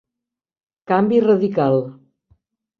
[0.91, 1.79] Canvi radical.